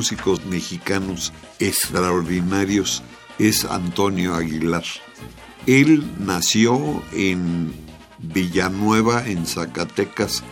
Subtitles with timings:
[0.00, 3.02] Músicos mexicanos extraordinarios
[3.38, 4.84] es Antonio Aguilar.
[5.66, 7.70] Él nació en
[8.16, 10.42] Villanueva, en Zacatecas.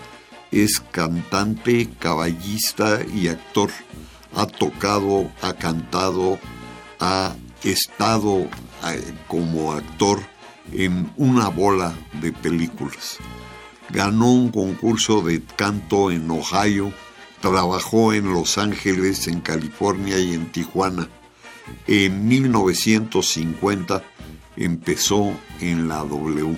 [0.51, 3.71] Es cantante, caballista y actor.
[4.37, 6.39] Ha tocado, ha cantado,
[7.01, 10.21] ha estado eh, como actor
[10.73, 13.17] en una bola de películas.
[13.89, 16.93] Ganó un concurso de canto en Ohio
[17.41, 21.09] Trabajó en Los Ángeles, en California y en Tijuana.
[21.87, 24.03] En 1950
[24.57, 26.57] empezó en la W.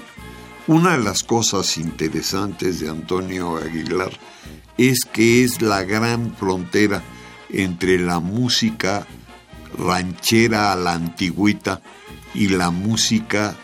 [0.67, 4.11] Una de las cosas interesantes de Antonio Aguilar
[4.79, 7.03] es que es la gran frontera
[7.51, 9.07] entre la música
[9.77, 11.83] ranchera a la antigüita
[12.35, 13.57] y la música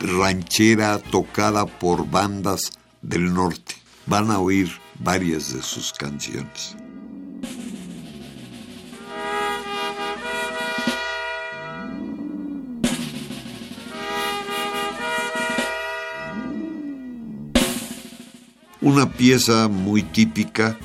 [0.00, 2.72] ranchera tocada por bandas
[3.02, 3.76] del norte.
[4.06, 4.70] Van a oír
[5.00, 6.76] varias de sus canciones.
[18.80, 20.78] Una pieza muy típica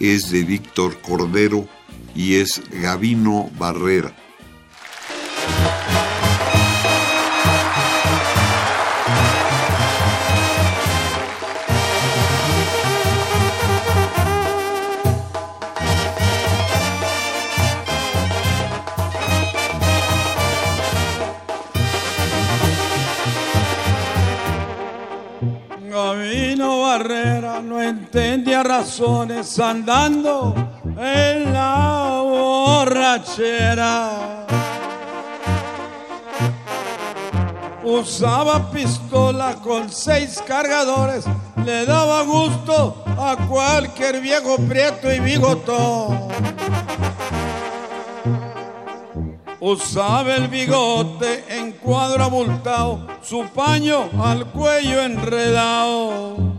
[0.00, 1.68] es de Víctor Cordero
[2.14, 4.23] y es Gavino Barrera.
[29.60, 30.52] Andando
[30.98, 34.46] en la borrachera.
[37.84, 41.24] Usaba pistola con seis cargadores,
[41.64, 46.26] le daba gusto a cualquier viejo prieto y bigotón.
[49.60, 56.53] Usaba el bigote en cuadro abultado, su paño al cuello enredado.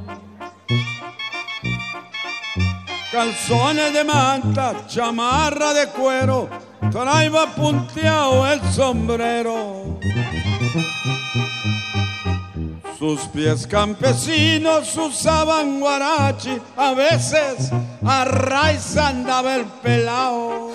[3.16, 6.50] Calzones de manta, chamarra de cuero,
[6.92, 9.98] traía punteado el sombrero.
[13.00, 17.72] Sus pies campesinos usaban guarachi, a veces
[18.06, 20.74] a raíz andaba el pelao.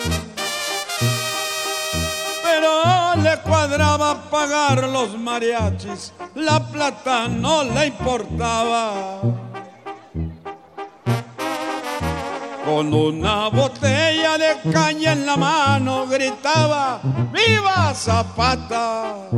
[2.43, 9.50] Pero le cuadraba pagar los mariachis, la plata no le importaba.
[12.71, 17.01] Con una botella de caña en la mano gritaba,
[17.33, 19.29] ¡Viva Zapata!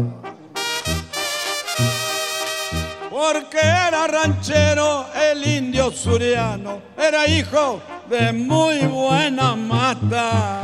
[3.10, 7.80] Porque era ranchero el indio suriano, era hijo
[8.10, 10.60] de muy buena mata.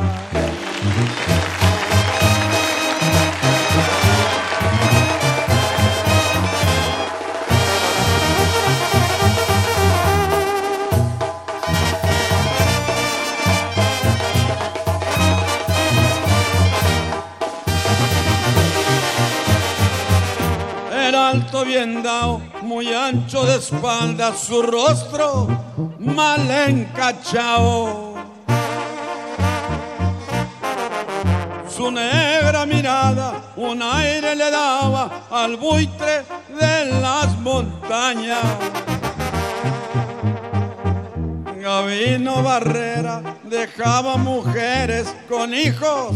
[21.57, 25.47] Bien dado, muy ancho de espalda, su rostro
[25.97, 28.15] mal encachao.
[31.67, 36.23] Su negra mirada un aire le daba al buitre
[36.59, 38.43] de las montañas.
[41.57, 46.15] Gavino Barrera dejaba mujeres con hijos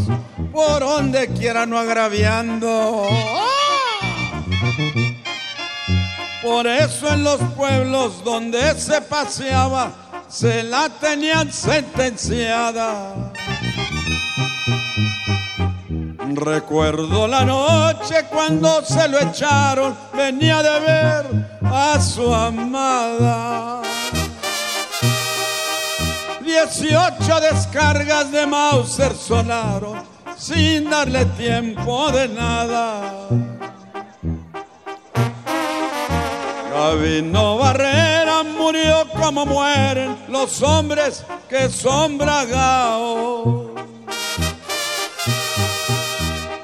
[0.52, 3.08] por donde quiera no agraviando.
[6.44, 9.92] Por eso en los pueblos donde se paseaba
[10.28, 13.32] se la tenían sentenciada.
[16.36, 21.26] Recuerdo la noche cuando se lo echaron, venía de ver
[21.64, 23.82] a su amada.
[26.42, 30.04] Dieciocho descargas de Mauser sonaron
[30.38, 33.30] sin darle tiempo de nada.
[36.84, 43.72] Gabino Barrera murió como mueren los hombres que son bragados.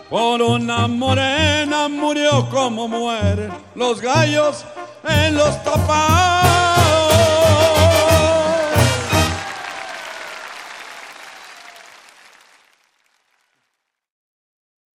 [0.09, 4.65] Por una morena murió como mueren los gallos
[5.07, 6.43] en los tapados.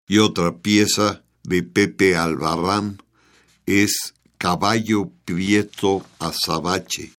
[0.08, 2.98] Y otra pieza de Pepe Albarrán
[3.68, 7.12] es Caballo Prieto Azabache.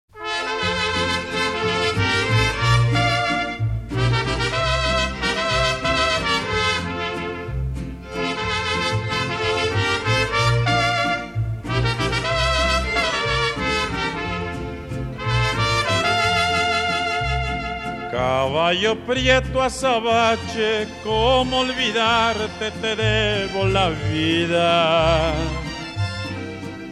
[18.10, 22.72] Caballo prieto azabache, ¿cómo olvidarte?
[22.80, 25.61] Te debo la vida.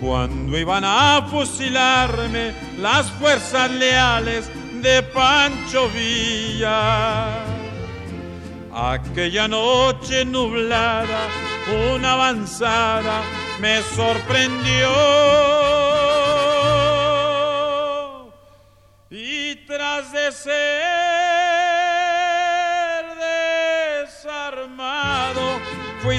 [0.00, 4.50] Cuando iban a fusilarme las fuerzas leales
[4.80, 7.44] de Pancho Villa.
[8.72, 11.28] Aquella noche nublada,
[11.92, 13.20] una avanzada
[13.60, 14.88] me sorprendió.
[19.10, 21.09] Y tras de ser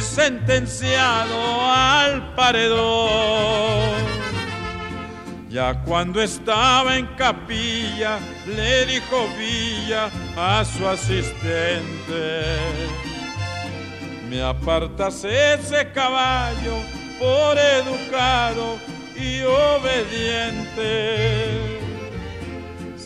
[0.01, 4.01] sentenciado al paredón.
[5.49, 12.55] Ya cuando estaba en capilla, le dijo Villa a su asistente,
[14.29, 16.77] me apartas ese caballo
[17.19, 18.77] por educado
[19.15, 21.11] y obediente.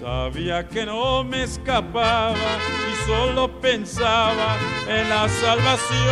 [0.05, 4.55] Sabía que no me escapaba y solo pensaba
[4.87, 6.05] en la salvación.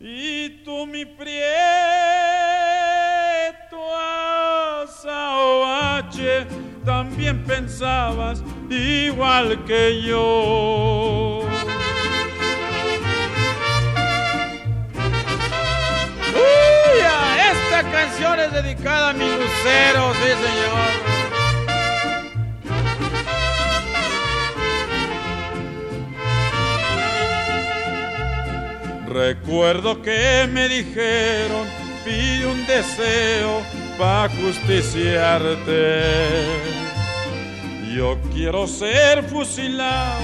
[0.00, 1.36] Y tú mi prieto
[4.84, 6.46] azabache
[6.82, 11.27] también pensabas igual que yo.
[18.50, 21.18] Dedicada a mi lucero, sí señor.
[29.08, 31.66] Recuerdo que me dijeron,
[32.04, 33.62] pide un deseo
[33.98, 36.02] para justiciarte.
[37.94, 40.22] Yo quiero ser fusilado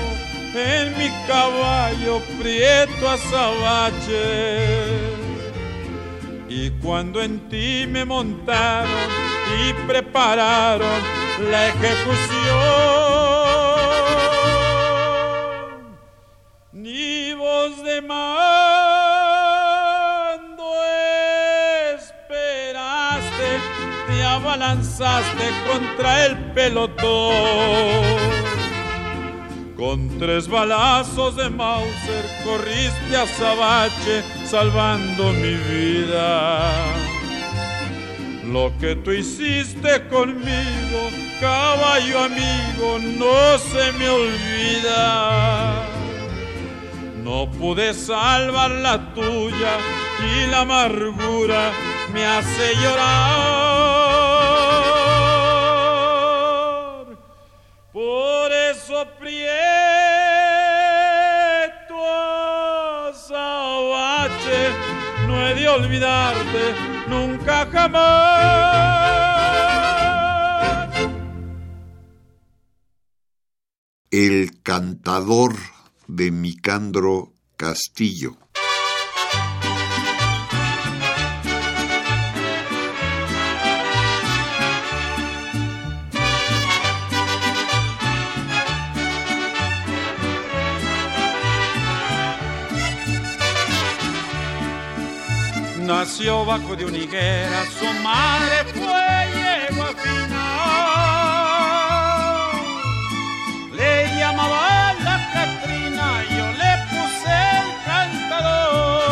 [0.55, 4.15] en mi caballo prieto azabache.
[6.57, 9.11] Y cuando en ti me montaron
[9.59, 11.03] y prepararon
[11.51, 12.15] la ejecución,
[16.71, 18.25] ni voz de mando
[21.97, 23.59] esperaste,
[24.07, 28.34] te abalanzaste contra el pelotón.
[29.77, 36.71] Con tres balazos de Mauser corriste a Sabache salvando mi vida.
[38.45, 45.73] Lo que tú hiciste conmigo, caballo amigo, no se me olvida.
[47.25, 49.79] No pude salvar la tuya
[50.21, 51.73] y la amargura
[52.13, 53.55] me hace llorar.
[65.75, 66.75] Olvidarte
[67.09, 68.95] nunca jamás.
[74.11, 75.57] El cantador
[76.07, 78.44] de Micandro Castillo.
[96.25, 100.41] Nació bajo de una higuera, su madre fue yegua final.
[103.77, 107.29] Le llamaba la Catrina, yo le puse
[107.61, 109.05] el cantador.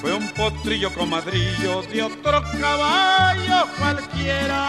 [0.00, 4.62] Fue un potrillo comadrillo de otro caballo cualquiera.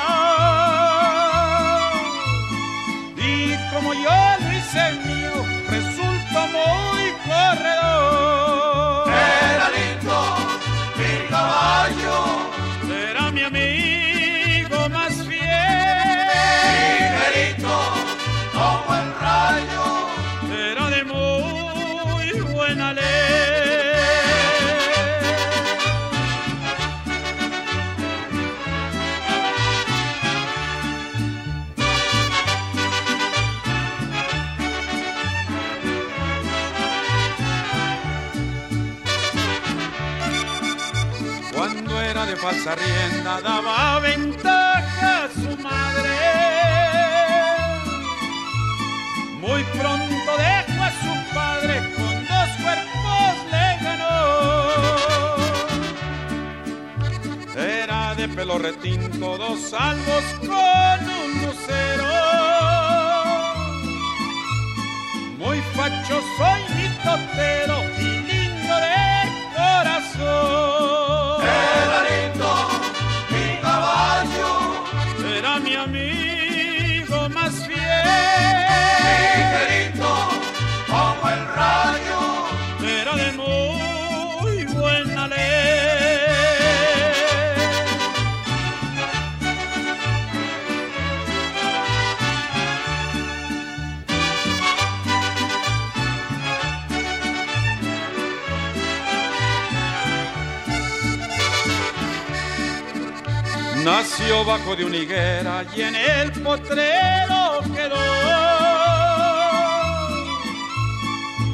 [3.16, 8.71] Y como yo lo hice mío, resultó muy corredor.
[42.42, 46.18] Falsa rienda daba ventaja a su madre.
[49.40, 54.18] Muy pronto dejó a su padre, con dos cuerpos le ganó.
[57.56, 62.12] Era de pelo retinto, dos salvos con un lucero.
[65.38, 69.00] Muy fachoso y mitotero y lindo de
[69.56, 71.01] corazón.
[104.22, 107.96] Nació bajo de una higuera y en el potrero quedó.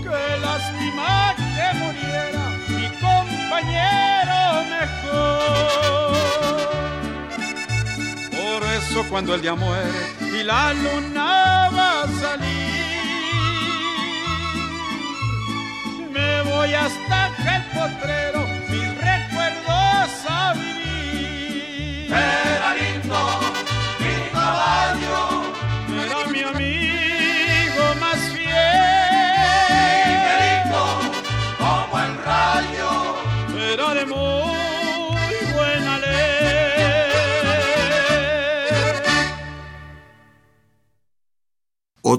[0.03, 4.39] Qué lástima que muriera mi compañero
[4.75, 6.11] mejor.
[8.31, 12.47] Por eso cuando el día muere y la luna va a salir,
[16.11, 18.45] me voy hasta aquel potrero,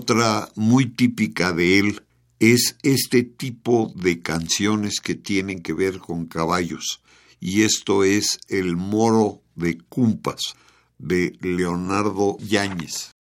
[0.00, 2.02] Otra muy típica de él
[2.38, 7.02] es este tipo de canciones que tienen que ver con caballos.
[7.40, 10.54] Y esto es El Moro de Cumpas,
[10.98, 13.10] de Leonardo Yáñez.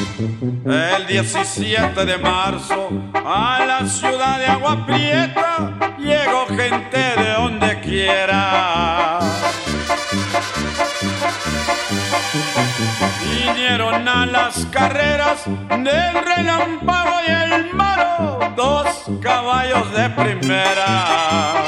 [0.00, 9.18] El 17 de marzo a la ciudad de Agua Prieta llegó gente de donde quiera.
[13.22, 18.86] Vinieron a las carreras del relámpago y el maro, dos
[19.20, 21.60] caballos de primera.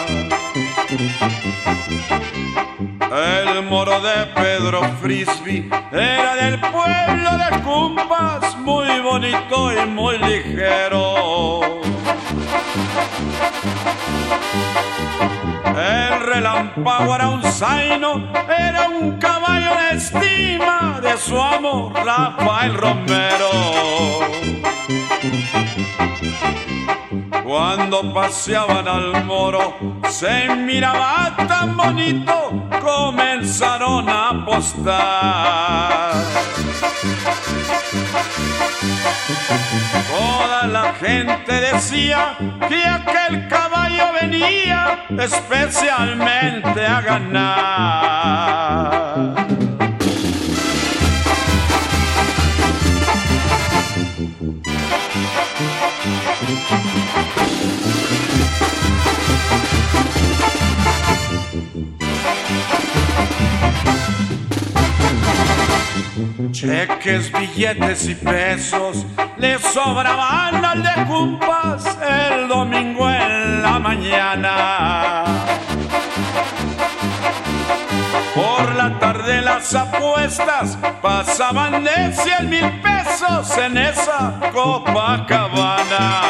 [3.12, 11.60] El moro de Pedro Frisby era del pueblo de Cumpas, muy bonito y muy ligero.
[15.76, 23.50] El relámpago era un zaino, era un caballo de estima de su amo Rafael Romero.
[27.42, 29.74] Cuando paseaban al moro,
[30.08, 36.12] se miraba tan bonito, comenzaron a apostar.
[40.66, 42.36] La gente decía
[42.68, 48.22] que aquel caballo venía especialmente a ganar.
[66.52, 69.06] Cheques, billetes y pesos
[69.38, 75.24] le sobraban al de Cumpas el domingo en la mañana.
[78.34, 86.22] Por la tarde las apuestas pasaban de 100 mil pesos en esa Copacabana.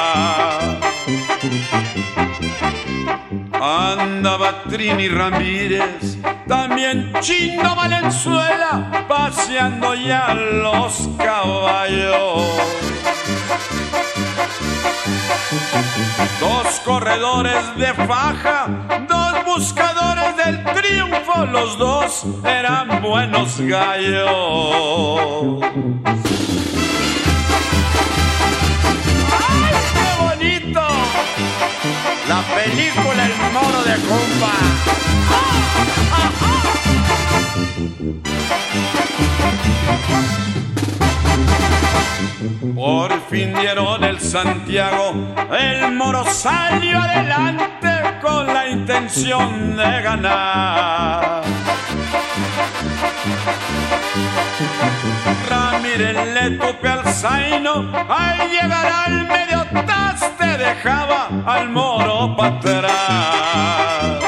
[3.64, 12.42] Andaba Trini Ramírez, también Chino Valenzuela, paseando ya los caballos.
[16.40, 18.66] Dos corredores de faja,
[19.08, 25.62] dos buscadores del triunfo, los dos eran buenos gallos.
[29.38, 30.82] ¡Ay, qué bonito!
[32.28, 33.11] La película
[33.44, 34.52] El Moro de Compa.
[42.74, 47.88] Por fin dieron el Santiago, el Moro salió adelante
[48.20, 51.42] con la intención de ganar.
[55.48, 59.64] Ramírez le tupe al Zaino, al llegar al medio
[60.62, 64.22] dejaba al Moro para atrás.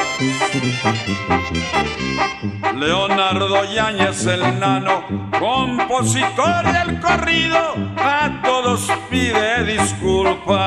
[2.75, 5.03] Leonardo Yáñez el nano,
[5.39, 10.65] compositor del corrido, a todos pide disculpas.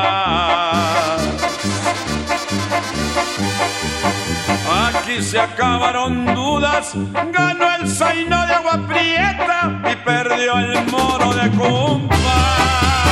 [4.88, 6.92] Aquí se acabaron dudas,
[7.32, 13.07] ganó el Zaino de Agua Prieta y perdió el Moro de Cumpa.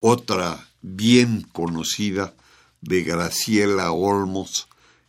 [0.00, 2.32] Otra bien conocida
[2.80, 4.68] de Graciela Olmos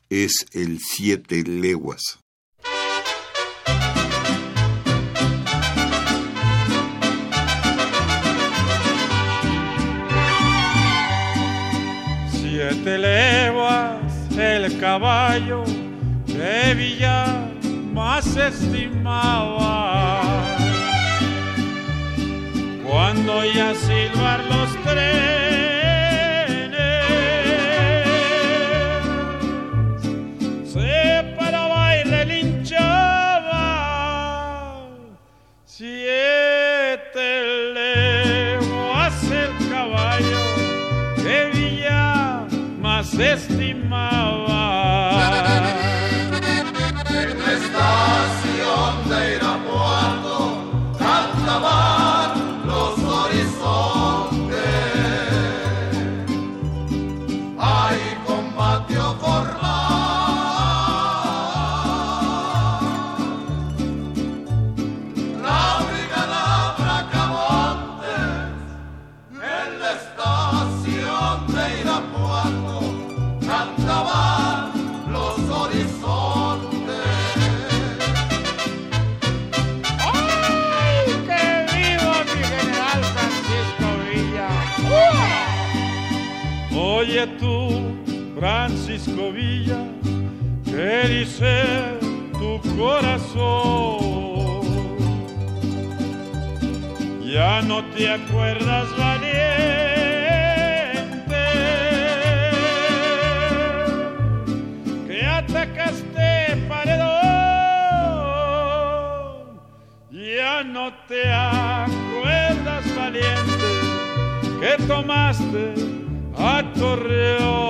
[0.10, 2.17] es el Siete Leguas.
[12.31, 14.01] Siete leguas
[14.36, 15.63] el caballo
[16.25, 17.48] que Villa
[17.93, 19.80] más estimaba.
[22.89, 25.06] Cuando ya silbar los trenes,
[30.65, 33.67] se paraba y relinchaba.
[35.65, 37.28] Siete
[37.75, 40.45] leguas el caballo
[41.17, 42.47] que Villa
[42.82, 44.18] más estimaba.
[91.39, 91.99] ¿Qué dice
[92.34, 94.10] tu corazón?
[97.23, 99.36] Ya no te acuerdas, valiente,
[105.08, 107.10] que atacaste paredón.
[110.12, 113.69] Ya no te acuerdas, valiente,
[114.60, 115.73] que tomaste
[116.38, 117.68] a Torreón.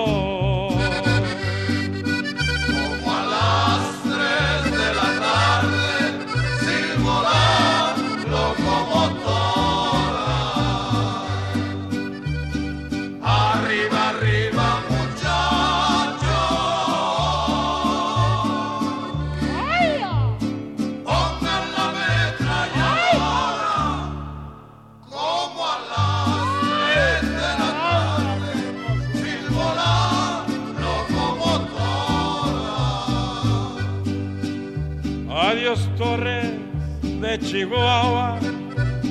[37.50, 38.38] Chihuahua,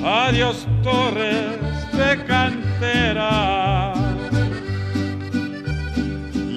[0.01, 1.59] adiós Torres
[1.91, 3.93] de Cantera.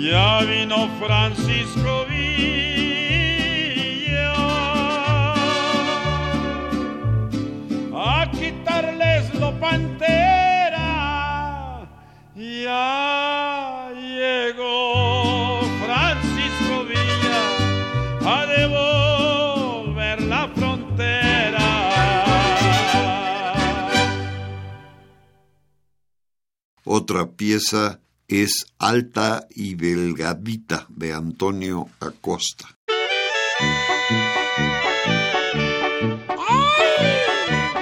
[0.00, 2.32] Ya vino Francisco Villa
[7.92, 10.88] a quitarles lo pantera.
[12.36, 13.11] Ya
[26.94, 32.66] Otra pieza es Alta y Delgadita de Antonio Acosta.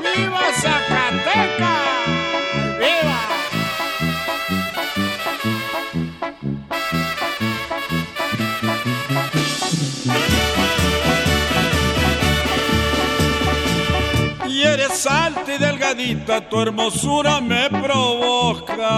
[0.05, 0.53] ¡Viva!
[2.79, 3.21] ¡Viva!
[14.47, 15.05] Y eres
[16.49, 18.91] tu hermosura me provoca.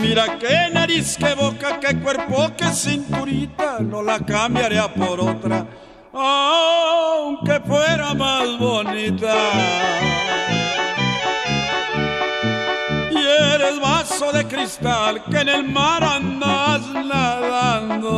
[0.00, 5.66] Mira qué nariz, qué boca, qué cuerpo, qué cinturita, no la cambiaría por otra,
[6.12, 9.34] aunque fuera más bonita.
[13.10, 13.18] Y
[13.54, 18.16] eres vaso de cristal que en el mar andas nadando.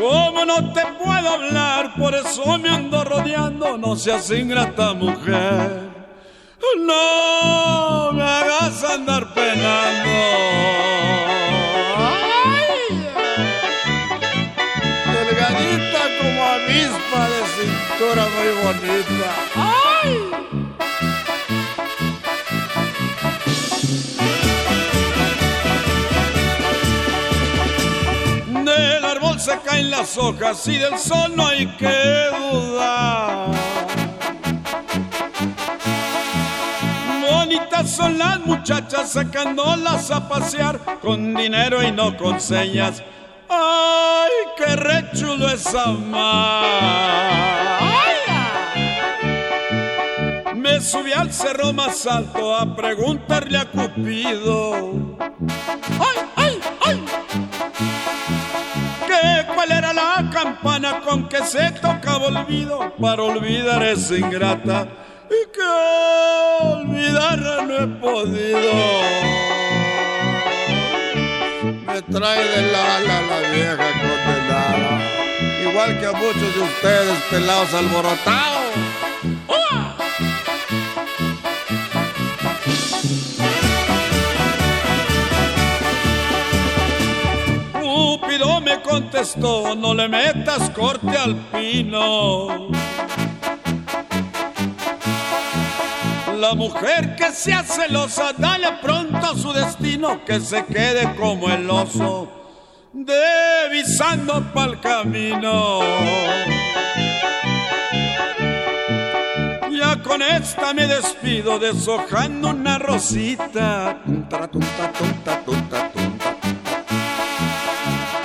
[0.00, 5.90] Como no te puedo hablar, por eso me ando rodeando, no seas ingrata mujer.
[6.86, 10.10] No me hagas andar penando.
[11.98, 12.70] Ay,
[15.12, 19.89] delgadita como avispa de cintura muy bonita.
[29.40, 33.48] Se caen las hojas y del sol no hay que dudar.
[37.26, 43.02] Bonitas son las muchachas sacándolas a pasear con dinero y no con señas.
[43.48, 47.40] ¡Ay, qué rechulo es amar!
[50.54, 55.09] Me subí al cerro más alto a preguntarle a Cupido.
[60.42, 64.88] Campana con que se tocaba olvido para olvidar esa ingrata
[65.28, 65.68] y que
[66.60, 68.72] olvidarla no he podido.
[71.86, 74.92] Me trae del ala la vieja condenada,
[75.68, 78.89] igual que a muchos de ustedes pelados alborotados.
[88.82, 92.68] Contestó, no le metas corte al pino.
[96.38, 101.68] La mujer que sea celosa, dale pronto a su destino, que se quede como el
[101.70, 102.28] oso,
[102.92, 105.80] devisando pa'l camino.
[109.70, 114.00] Ya con esta me despido, deshojando una rosita.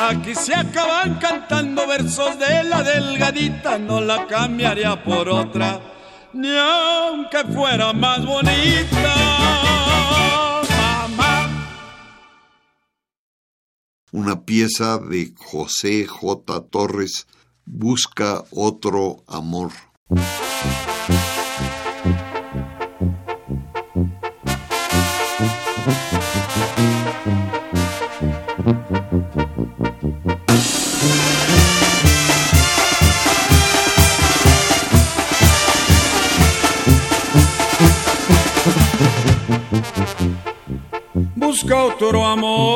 [0.10, 5.82] Aquí se acaban cantando versos de la delgadita, no la cambiaría por otra,
[6.34, 9.16] ni aunque fuera más bonita.
[14.12, 16.62] Una pieza de José J.
[16.70, 17.28] Torres,
[17.66, 19.72] Busca otro amor.
[41.96, 42.75] Otro amor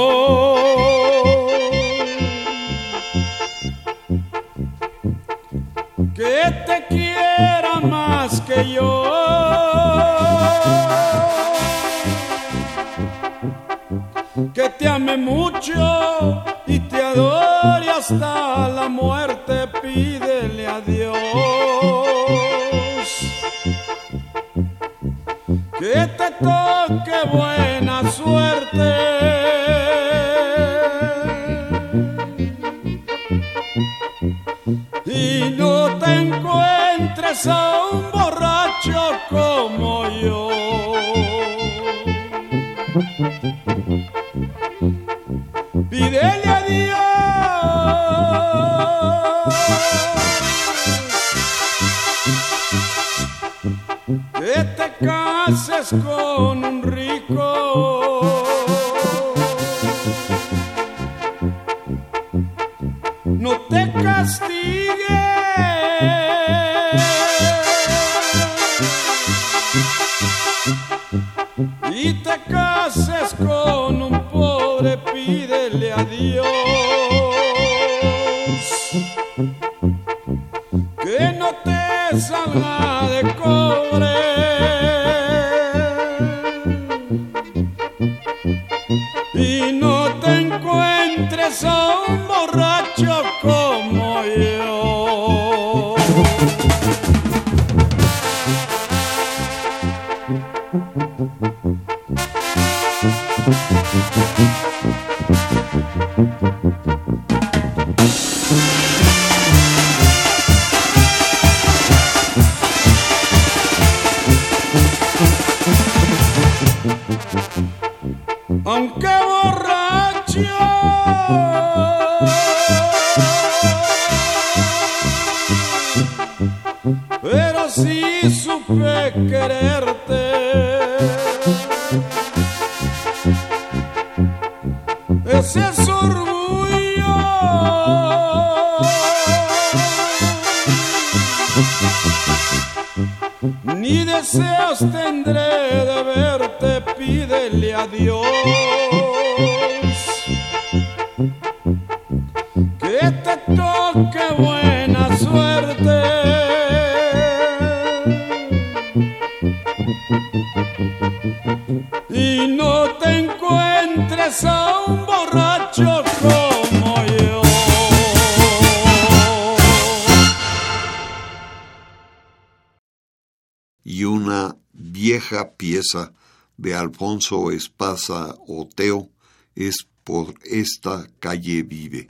[177.10, 179.10] Alfonso Espaza Oteo
[179.56, 182.08] es por esta calle vive.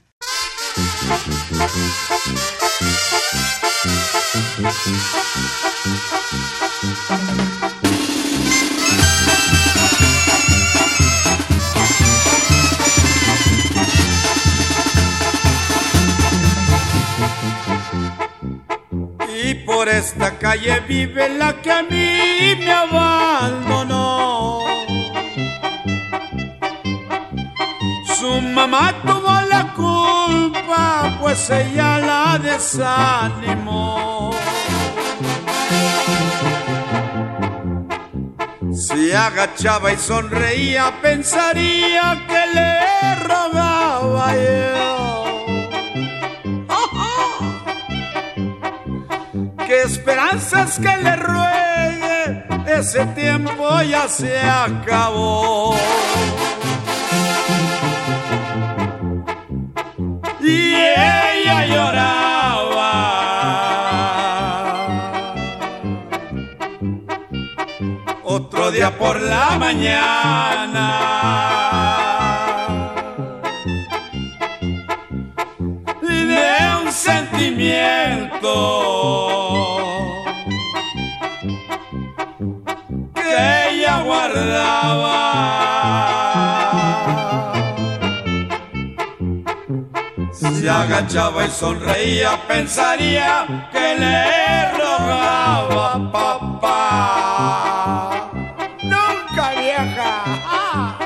[19.42, 24.59] Y por esta calle vive la que a mí me abandonó.
[28.20, 34.32] Su mamá tuvo la culpa, pues ella la desanimó.
[38.74, 44.90] Si agachaba y sonreía, pensaría que le rogaba yo.
[49.66, 55.76] qué esperanzas que le ruegue, ese tiempo ya se acabó.
[60.42, 62.92] Y ella lloraba.
[68.24, 71.10] Otro día por la mañana.
[76.30, 78.54] de un sentimiento
[83.16, 85.09] que ella guardaba.
[90.60, 96.70] Si agachaba y sonreía, pensaría que le rogaba papá.
[98.84, 100.98] Nunca vieja.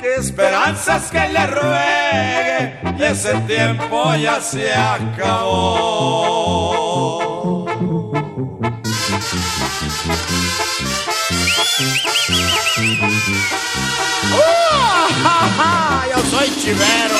[0.00, 6.06] Qué esperanzas que le ruegue y ese tiempo ya se acabó.
[14.32, 14.46] ¡Uh!
[15.22, 16.04] ja, ja!
[16.10, 17.18] Yo soy chivero,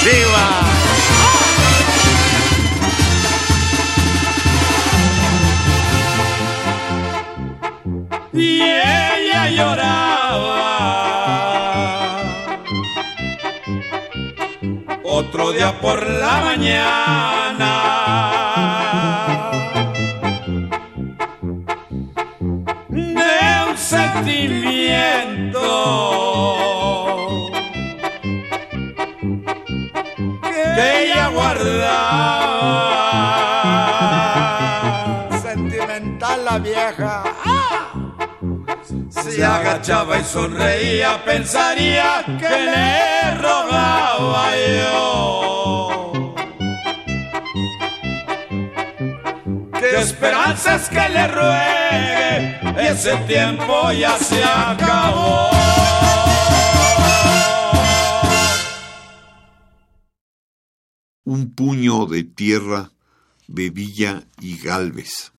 [0.00, 0.46] chiva.
[8.32, 10.64] Y ella lloraba.
[15.04, 18.43] Otro día por la mañana.
[30.74, 32.40] Que ella guardaba.
[35.42, 37.22] Sentimental la vieja.
[39.08, 46.12] Si agachaba y sonreía, pensaría que le rogaba yo.
[49.78, 55.50] Qué esperanzas que le ruegue, ese tiempo ya se acabó.
[61.26, 62.92] Un puño de tierra
[63.48, 65.32] de Villa y Galvez.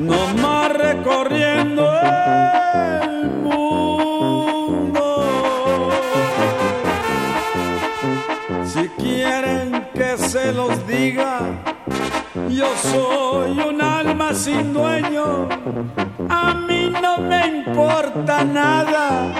[0.00, 1.92] Nomás recorriendo
[3.02, 5.04] el mundo.
[8.64, 11.40] Si quieren que se los diga,
[12.48, 15.48] yo soy un alma sin dueño,
[16.28, 19.34] a mí no me importa nada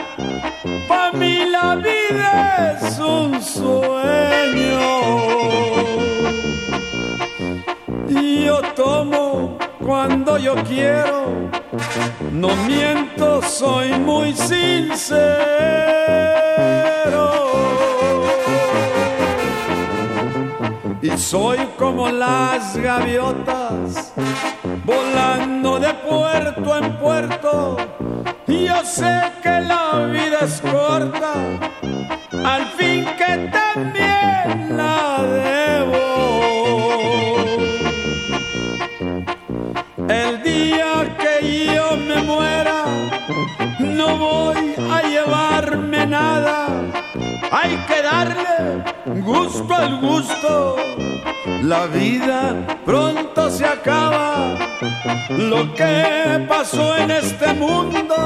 [0.89, 4.81] pa' mí la vida es un sueño.
[8.21, 11.51] Yo tomo cuando yo quiero,
[12.33, 15.91] no miento, soy muy sincero.
[21.03, 24.13] y soy como las gaviotas
[24.85, 27.77] volando de puerto en puerto.
[28.47, 31.33] Y yo sé que la vida es corta,
[32.45, 34.10] al fin que también
[47.51, 48.85] hay que darle
[49.21, 50.77] gusto al gusto.
[51.63, 54.57] La vida pronto se acaba.
[55.31, 58.17] Lo que pasó en este mundo,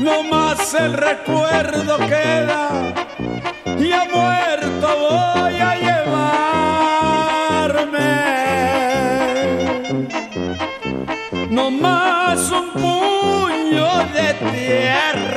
[0.00, 2.94] no más el recuerdo queda.
[3.78, 6.32] Y a muerto voy a llevarme.
[11.50, 15.31] No más un puño de tierra.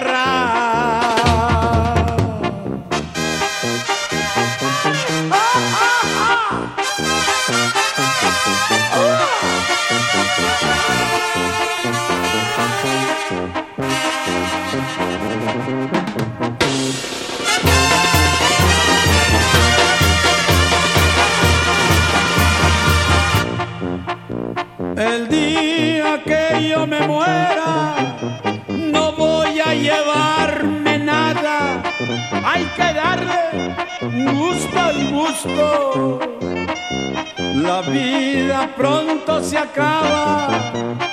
[37.55, 40.49] La vida pronto se acaba.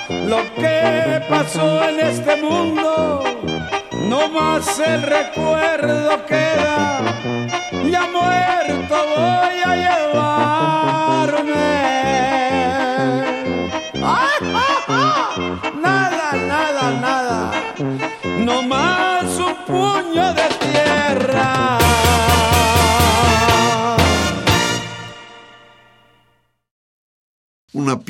[0.09, 3.23] Lo que pasó en este mundo,
[4.09, 7.01] no más el recuerdo queda.
[7.89, 10.72] Ya muerto voy a llevarme.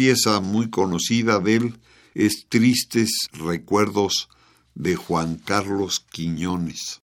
[0.03, 1.79] Pieza muy conocida de él
[2.13, 4.27] es Tristes Recuerdos
[4.75, 7.01] de Juan Carlos Quiñones.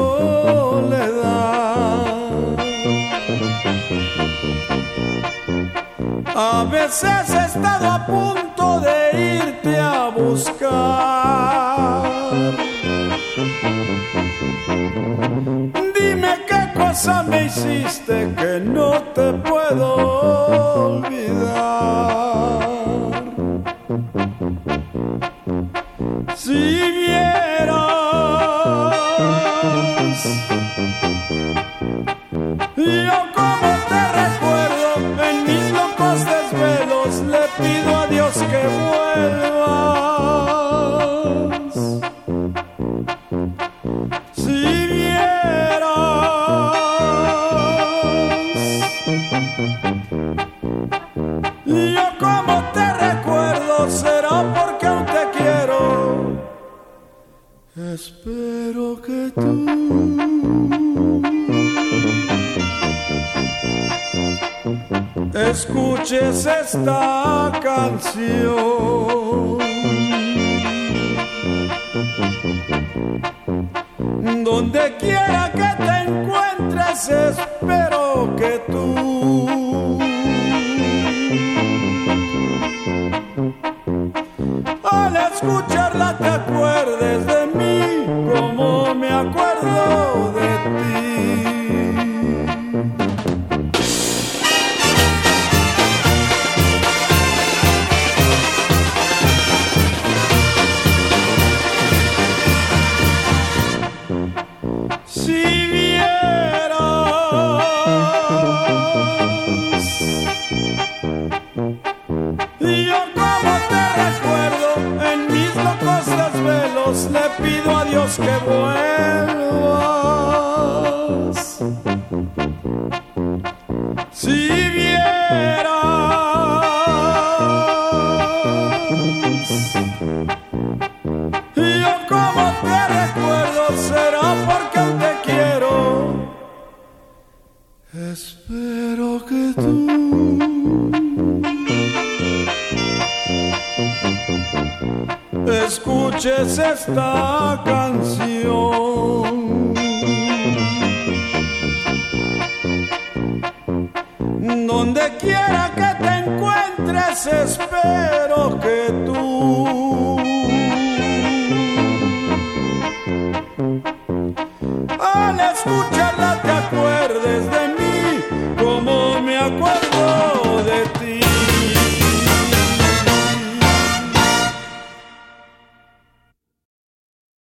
[6.34, 8.47] A veces he estado a punto
[59.00, 59.68] que tú
[65.34, 69.58] escuches esta canción.
[74.44, 79.67] Donde quiera que te encuentres, espero que tú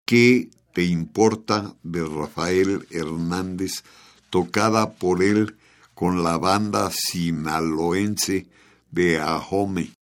[0.09, 1.75] ¿Qué te importa?
[1.83, 3.85] de Rafael Hernández,
[4.31, 5.57] tocada por él
[5.93, 8.47] con la banda sinaloense
[8.91, 9.98] de Ahome.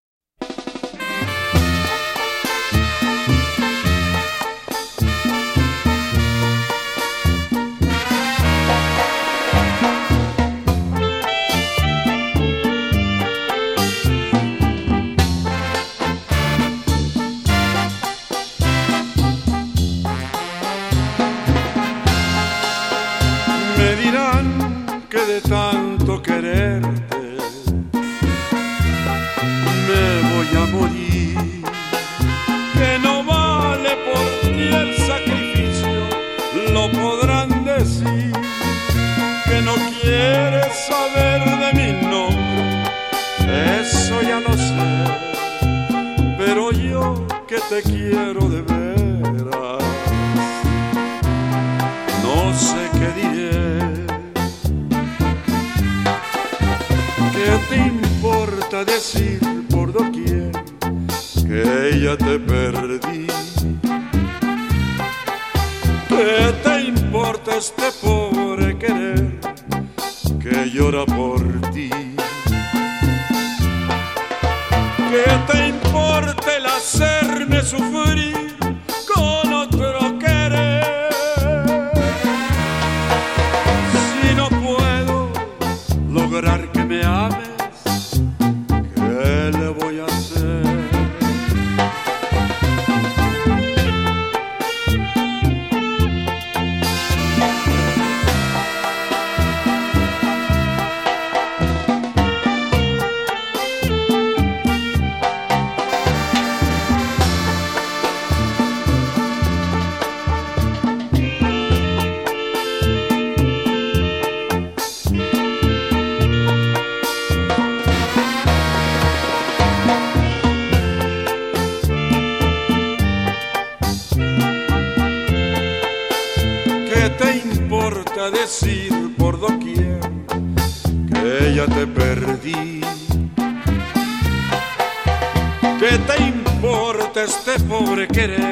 [137.63, 138.46] pobre querer.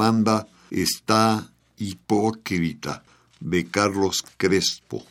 [0.00, 1.46] banda está
[1.76, 3.02] hipócrita
[3.38, 5.04] de Carlos Crespo.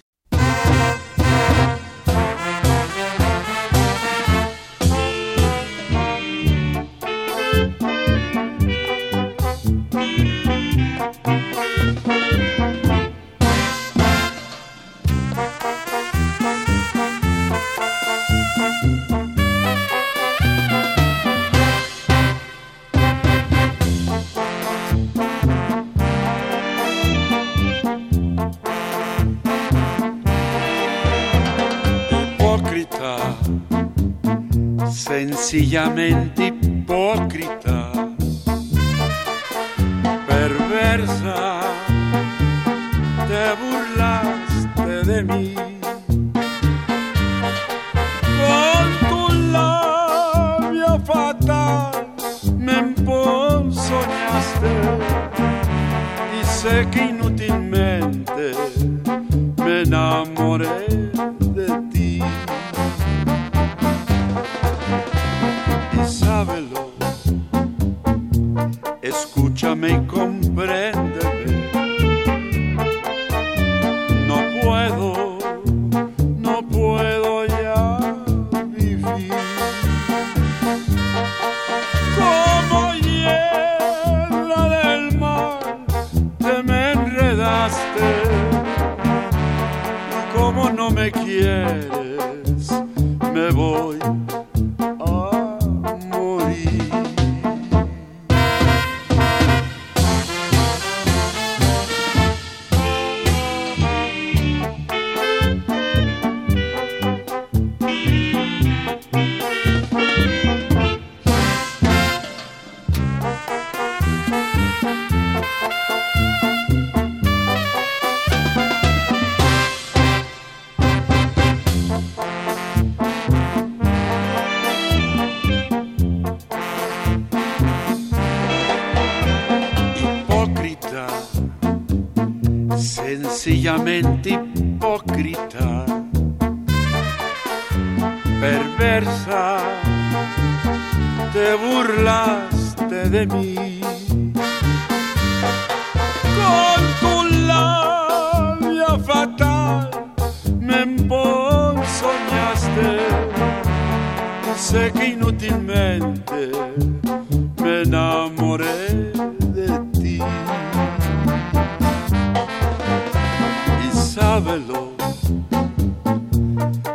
[35.70, 37.59] sencillamente hipócrita.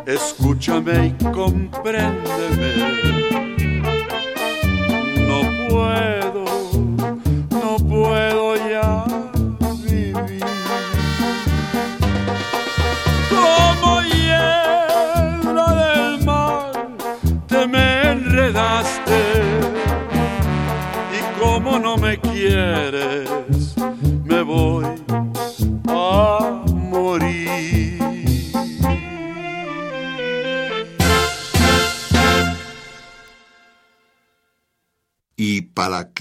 [0.07, 2.71] Escúchame y compréndeme.
[5.29, 6.24] No puedo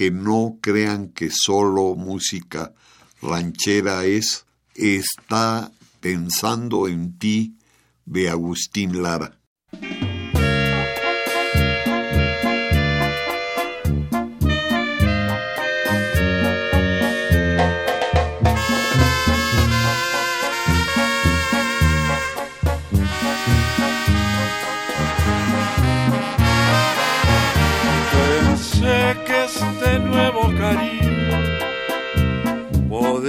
[0.04, 2.74] que no crean que solo música
[3.22, 4.44] ranchera es,
[4.74, 7.56] está pensando en ti
[8.04, 9.38] de Agustín Lara.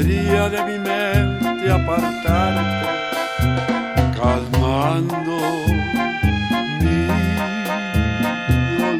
[0.05, 2.87] sería de mi mente apartarte,
[4.15, 5.37] calmando
[6.81, 7.07] mi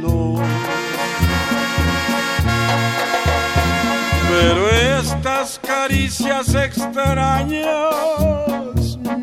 [0.01, 0.43] dolor.
[4.29, 4.61] Pero
[4.99, 7.67] estas caricias extrañas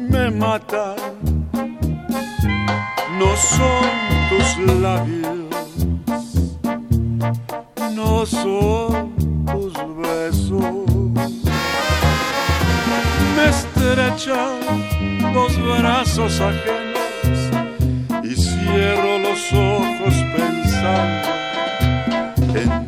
[0.08, 0.96] me matan,
[3.18, 3.84] no son
[4.30, 4.48] tus
[4.80, 5.76] labios,
[7.92, 9.01] no son
[13.94, 14.34] derecha
[15.34, 17.50] dos brazos ajenos
[18.24, 21.28] y cierro los ojos pensando
[22.54, 22.81] en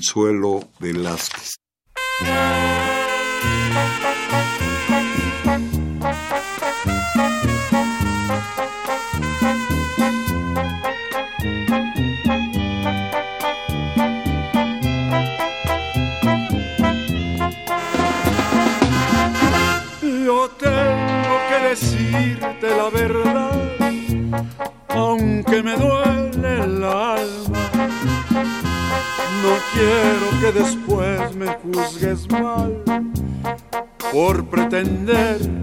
[0.00, 1.39] Consuelo Velázquez.
[1.39, 1.39] Yo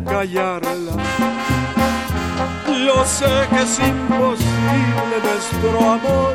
[0.06, 0.94] callarla.
[2.86, 6.34] Yo sé que es imposible nuestro amor,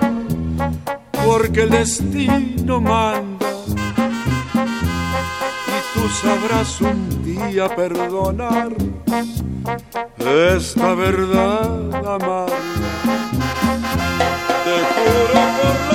[1.24, 3.46] porque el destino manda.
[5.68, 8.72] Y tú sabrás un día perdonar
[10.18, 12.58] esta verdad amarga.
[14.64, 15.91] Te juro por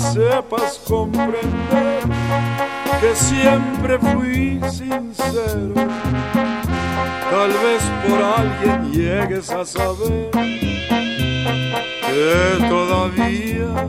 [0.00, 2.02] sepas comprender
[3.00, 5.74] que siempre fui sincero.
[7.30, 10.30] Tal vez por alguien llegues a saber
[12.06, 13.88] que todavía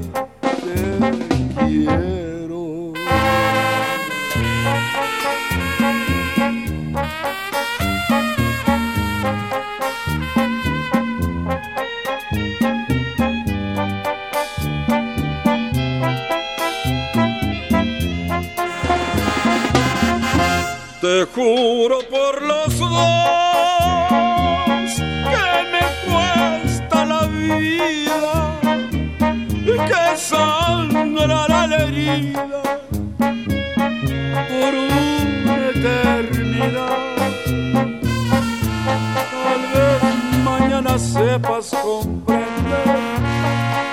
[41.64, 42.86] sepas comprender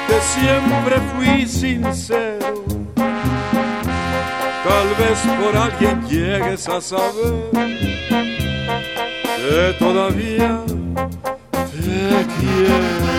[0.06, 2.64] que siempre fui sincero.
[4.64, 7.50] Tal vez por alguien llegues a saber
[9.36, 10.64] que todavía
[11.52, 13.10] te quiero.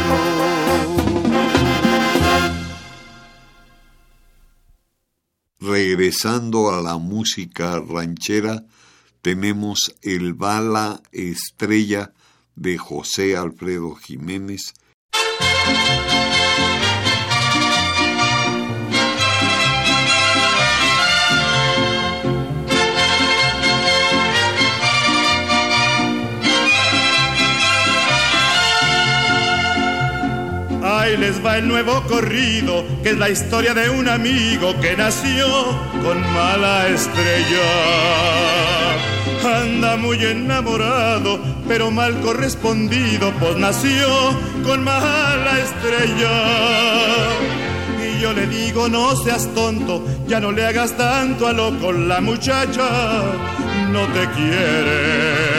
[5.59, 8.63] Regresando a la música ranchera,
[9.21, 12.11] tenemos el Bala Estrella
[12.55, 14.73] de José Alfredo Jiménez.
[31.19, 35.45] Les va el nuevo corrido, que es la historia de un amigo que nació
[36.01, 37.59] con mala estrella.
[39.43, 44.07] Anda muy enamorado, pero mal correspondido, pues nació
[44.65, 46.31] con mala estrella.
[48.01, 52.21] Y yo le digo, no seas tonto, ya no le hagas tanto a loco, la
[52.21, 52.89] muchacha
[53.91, 55.50] no te quiere.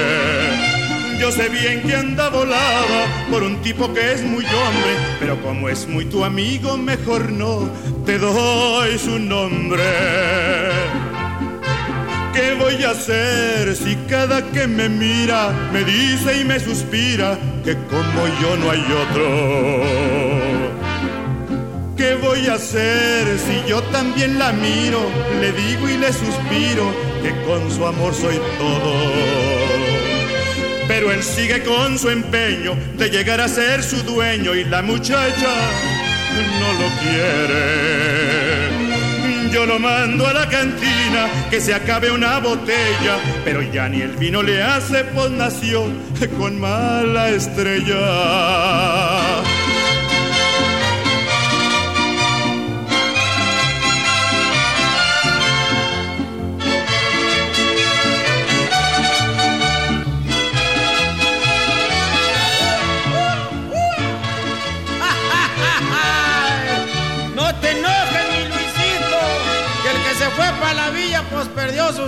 [1.23, 5.69] Yo sé bien que anda volada por un tipo que es muy hombre, pero como
[5.69, 7.71] es muy tu amigo, mejor no
[8.05, 9.85] te doy su nombre.
[12.35, 17.77] ¿Qué voy a hacer si cada que me mira me dice y me suspira que
[17.77, 19.25] como yo no hay otro?
[21.97, 24.99] ¿Qué voy a hacer si yo también la miro?
[25.41, 26.93] Le digo y le suspiro
[27.23, 29.52] que con su amor soy todo
[30.89, 35.51] pero él sigue con su empeño de llegar a ser su dueño y la muchacha
[36.61, 38.33] no lo quiere.
[39.53, 44.13] Yo lo mando a la cantina que se acabe una botella, pero ya ni el
[44.13, 45.85] vino le hace, pues nació
[46.39, 48.01] con mala estrella.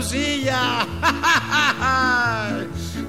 [0.03, 0.87] Su silla.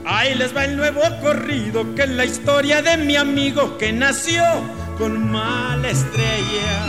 [0.06, 4.44] Ahí les va el nuevo corrido, que es la historia de mi amigo que nació
[4.98, 6.86] con mala estrella.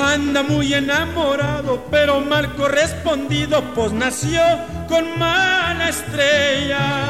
[0.00, 4.40] Anda muy enamorado, pero mal correspondido, pues nació
[4.88, 7.06] con mala estrella.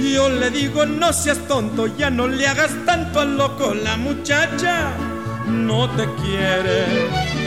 [0.00, 4.92] Yo le digo, no seas tonto, ya no le hagas tanto al loco, la muchacha
[5.46, 7.37] no te quiere.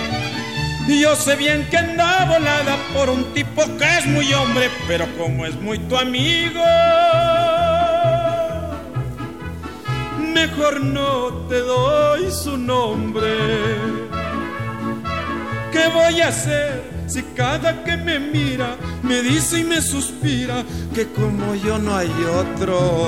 [0.88, 5.46] Yo sé bien que anda volada por un tipo que es muy hombre, pero como
[5.46, 6.64] es muy tu amigo,
[10.34, 13.38] mejor no te doy su nombre.
[15.72, 20.64] ¿Qué voy a hacer si cada que me mira me dice y me suspira
[20.94, 23.08] que como yo no hay otro?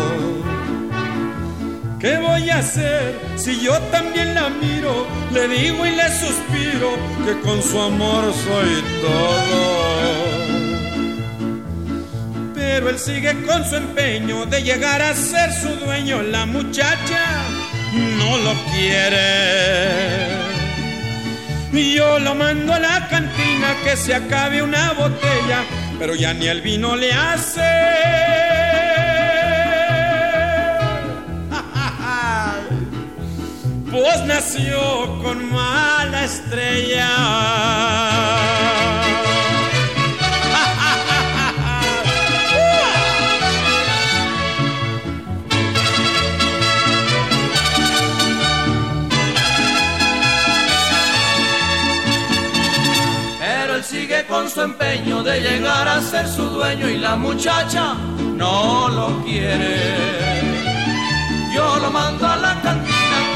[2.03, 5.07] ¿Qué voy a hacer si yo también la miro?
[5.31, 9.93] Le digo y le suspiro que con su amor soy todo.
[12.53, 16.21] Pero él sigue con su empeño de llegar a ser su dueño.
[16.23, 17.23] La muchacha
[17.93, 20.27] no lo quiere.
[21.71, 25.63] Y yo lo mando a la cantina que se acabe una botella,
[25.97, 28.52] pero ya ni el vino le hace.
[34.22, 37.09] Nació con mala estrella.
[53.39, 57.95] Pero él sigue con su empeño de llegar a ser su dueño y la muchacha
[58.36, 60.14] no lo quiere.
[61.53, 62.61] Yo lo mando a la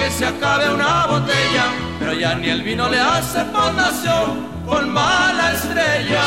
[0.07, 1.65] que se acabe una botella,
[1.99, 6.23] pero ya ni el vino le hace fundación con mala estrella.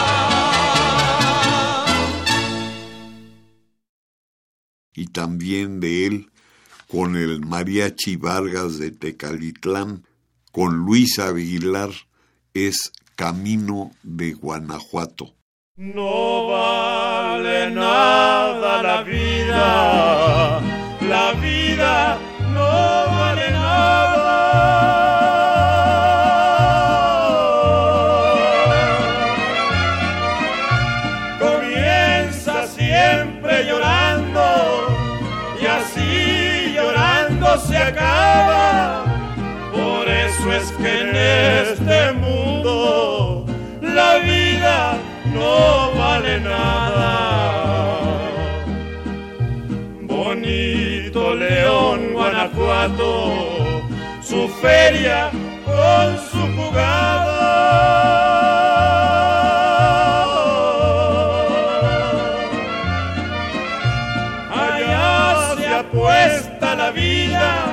[4.94, 6.30] Y también de él
[6.90, 10.04] con el Mariachi Vargas de Tecalitlán,
[10.52, 11.90] con Luis Aguilar,
[12.52, 15.34] es Camino de Guanajuato.
[15.76, 20.60] No vale nada la vida,
[21.08, 21.39] la
[45.60, 47.12] no vale nada.
[50.02, 53.12] Bonito León, Guanajuato,
[54.22, 55.30] su feria
[55.66, 57.40] con su jugada.
[66.92, 67.66] Vida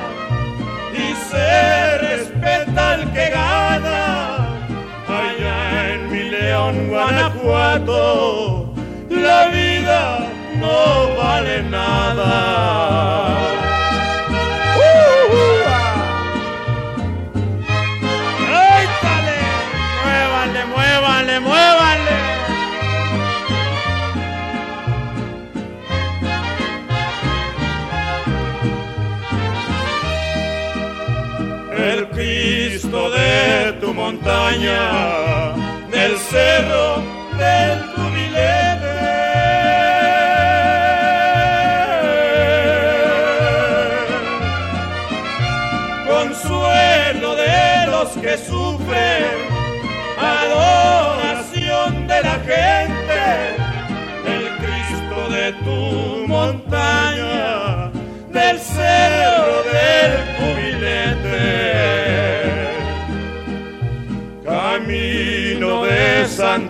[0.94, 3.67] y se respeta al que gana.
[7.42, 8.72] Guanajuato,
[9.10, 10.18] la vida
[10.60, 13.38] no vale nada.
[18.80, 19.38] ¡Échale!
[20.04, 22.18] ¡Muévanle, muévanle, muévanle!
[31.76, 35.54] El Cristo de tu montaña,
[35.90, 36.97] del cerro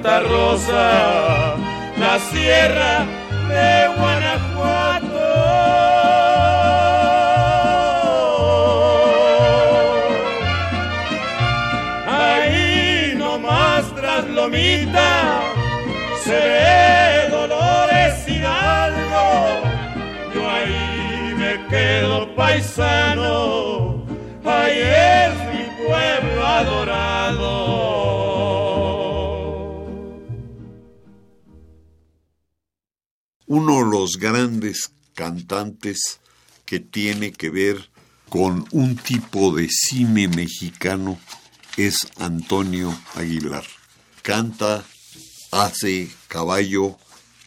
[0.08, 1.54] Santa Rosa,
[1.98, 3.04] la sierra
[3.50, 5.26] de Guanajuato.
[12.06, 15.42] Ahí nomás tras Lomita
[16.24, 19.26] se ve Dolores Hidalgo.
[20.34, 23.07] Yo ahí me quedo paisano,
[34.08, 36.20] los grandes cantantes
[36.64, 37.90] que tiene que ver
[38.30, 41.18] con un tipo de cine mexicano
[41.76, 43.64] es Antonio Aguilar.
[44.22, 44.82] Canta,
[45.50, 46.96] hace caballo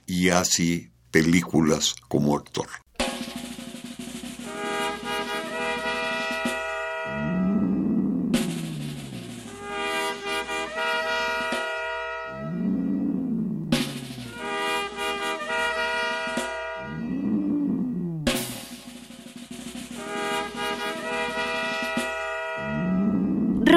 [0.05, 2.68] y hace películas como actor.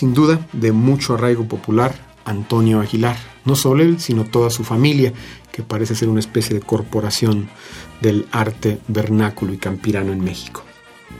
[0.00, 1.94] Sin duda, de mucho arraigo popular,
[2.24, 3.18] Antonio Aguilar.
[3.44, 5.12] No solo él, sino toda su familia,
[5.52, 7.50] que parece ser una especie de corporación
[8.00, 10.64] del arte vernáculo y campirano en México.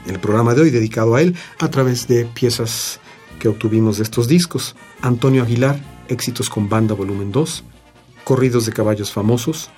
[0.07, 3.01] El programa de hoy dedicado a él a través de piezas
[3.39, 4.75] que obtuvimos de estos discos.
[5.03, 5.79] Antonio Aguilar,
[6.09, 7.63] Éxitos con Banda Volumen 2,
[8.25, 9.69] Corridos de Caballos Famosos,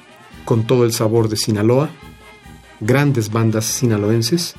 [0.44, 1.90] Con todo el sabor de Sinaloa,
[2.78, 4.54] Grandes Bandas Sinaloenses,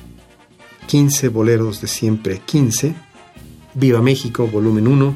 [0.86, 2.94] 15 Boleros de Siempre 15,
[3.74, 5.14] Viva México, volumen 1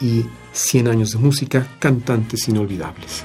[0.00, 3.24] y 100 años de música, cantantes inolvidables.